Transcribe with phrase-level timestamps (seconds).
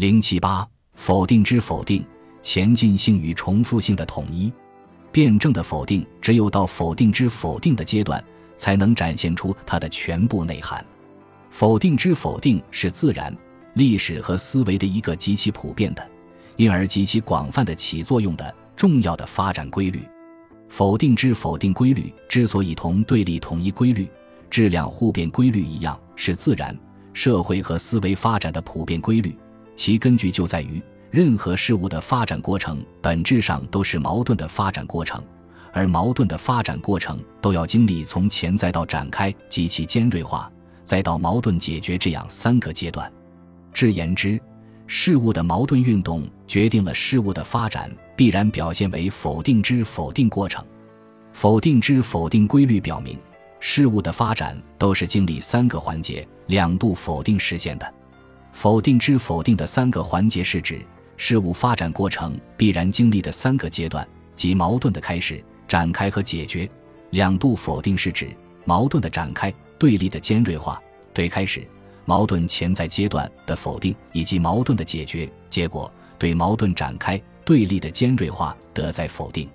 [0.00, 2.02] 零七八否定之否定，
[2.40, 4.50] 前进性与重复性的统一。
[5.12, 8.24] 辩证的否定，只有到否定之否定的阶段，
[8.56, 10.82] 才能展现出它的全部内涵。
[11.50, 13.36] 否定之否定是自然、
[13.74, 16.10] 历史和思维的一个极其普遍的，
[16.56, 20.00] 因而极其广泛的起作用的重要的发展规律。
[20.70, 24.08] 否定之否定规律之所以同对立统一规律、
[24.48, 26.74] 质量互变规律一样，是自然、
[27.12, 29.36] 社会和思维发展的普遍规律，
[29.80, 30.78] 其根据就在于。
[31.10, 35.24] 任何事物的发展过程本质上都是矛盾的发展过程，
[35.72, 40.52] 而矛盾的发展过程都要经历从潜在到展开及其尖锐化，
[40.84, 43.10] 再到矛盾解决这样三个阶段。
[43.72, 44.38] 至言之，
[44.86, 50.62] 事物的矛盾运动决定了事物的发展必然表现为否定之否定过程。
[51.32, 53.18] 否定之否定规律表明，
[53.60, 57.94] 事物的发展都是经历三个环节两度否定实现的。
[58.52, 60.80] 否定之否定的三个环节是指。
[61.16, 66.66] 事物发展过程必然经历的三个阶段，即矛盾的开始、展开和解决。
[67.10, 68.34] 两度否定是指
[68.64, 70.80] 矛盾的展开、对立的尖锐化；
[71.12, 71.68] 对开始、
[72.06, 79.46] 矛盾潜在阶段的否定，以及矛盾的解决结果对矛盾展开、对立的尖锐化得在否定。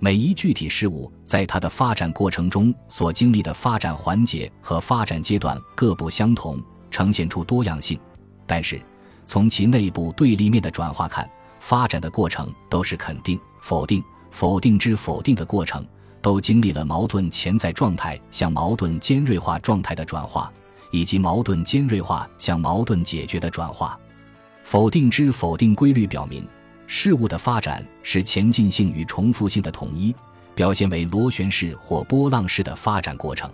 [0.00, 7.96] 每一具体事物在它的发展过程中所经历的发展环节和发展阶段各不相同，呈现出多样性，
[8.46, 8.80] 但是。
[9.28, 15.84] 从其内部对立面的转化看，发展的过程都是肯定、否定、否定之否定的过程，
[16.22, 20.52] 都经历了矛盾潜在状态向矛盾尖锐化状态的转化，
[20.92, 23.98] 以及矛盾尖锐化向矛盾解决的转化。
[24.62, 26.46] 否定之否定规律表明，
[26.86, 30.14] 事物的发展是前进性与重复性的统一，
[30.54, 33.50] 表现为螺旋式或波浪式的发展过程。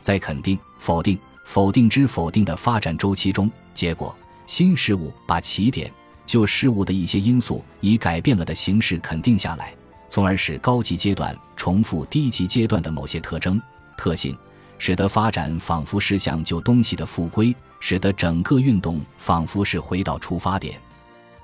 [0.00, 4.14] 在肯定、否定、否定之否定的发展周期中，结果。
[4.46, 5.88] 新事物把起点
[6.26, 9.72] 就事物的一些因素以改变了的形式肯定下来，
[10.08, 13.62] 从而使高级阶段重复低级阶段的某些特征
[13.96, 14.36] 特性，
[14.76, 20.80] 使得发展仿佛是向旧东西的复归，使得整个运动仿佛是回到出发点。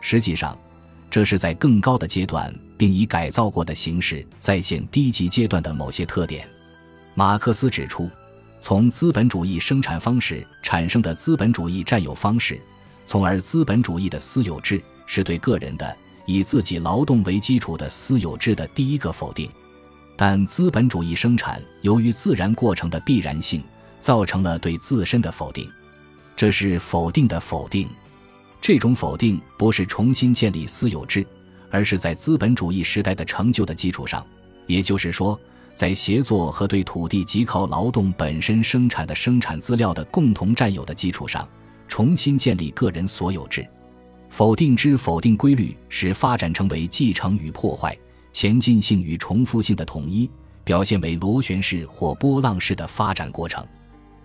[0.00, 0.58] 实际上，
[1.08, 6.44] 这是在更高的阶段，并以改造过的形式再现低级阶段的某些特点。
[7.14, 8.10] 马克思指出，
[8.66, 12.60] 从资本主义生产方式产生的资本主义占有方式。
[13.04, 19.48] 从而，资本主义的私有制是对个人的以自己劳动为基础的私有制的第一个否定。
[20.16, 23.62] 但资本主义生产由于自然过程的必然性，
[24.00, 25.70] 造成了对自身的否定，
[26.34, 27.88] 这是否定的否定。
[28.60, 31.24] 这种否定不是重新建立私有制，
[31.70, 34.26] 而是在资本主义时代的成就的基础上，
[34.66, 35.40] 也就是说，
[35.76, 41.46] 在协作和对土地及靠劳动本身生产的生产资料的共同占有的基础上。
[41.86, 43.64] 重新建立个人所有制，
[44.28, 47.96] 否定之否定规律使发展成为继承与破坏、
[48.32, 50.28] 前进性与重复性的统一，
[50.64, 53.64] 表现为螺旋式或波浪式的发展过程。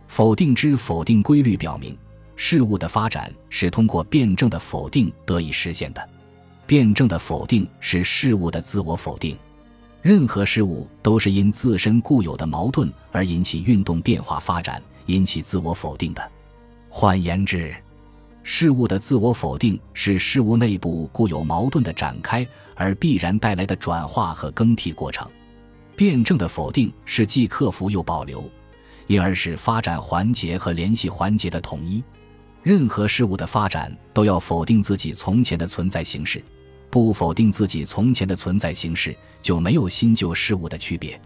[0.07, 1.95] 否定之否定规律表明，
[2.35, 6.09] 事物的发展是通过辩证的否定得以实现的。
[6.65, 9.37] 辩证的否定是事物的自我否定。
[10.01, 16.31] 任何事物都是因自身固有的矛盾而引起运动变化发展，引起自我否定的。
[16.89, 17.73] 换言之，
[18.41, 22.45] 事物的自我否定是事物内部固有矛盾的展开
[22.75, 25.29] 而必然带来的转化和更替过程。
[25.95, 28.43] 辩证的否定是既克服又保留，
[29.05, 32.03] 因而是发展环节和联系环节的统一。
[32.63, 36.43] 任何事物的发展都要否定自己从前的存在形式，
[36.91, 41.19] 不否定自己从前的存在形式，就没有新旧事物的区别。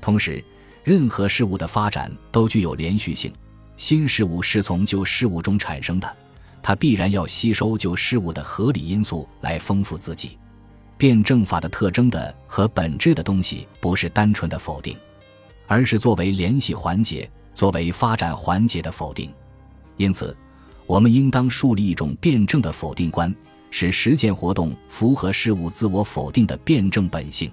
[0.00, 0.42] 同时，
[0.82, 3.32] 任何事物的发展都具有连续性。
[3.76, 6.16] 新事物是从旧事物中产生的，
[6.62, 10.38] 它必然要吸收旧事物的合理因素来丰富自己。
[10.96, 14.96] 辩证法的特征的和本质的东西，不是单纯的否定，
[15.66, 19.32] 而是作为联系环节、作为发展环节的否定。
[19.96, 20.36] 因此，
[20.86, 23.34] 我们应当树立一种辩证的否定观，
[23.72, 27.50] 使实践活动符合事物自我否定的辩证本性。